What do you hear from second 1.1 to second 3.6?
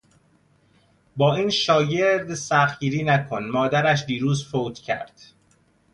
با این شاگرد سخت گیری نکن،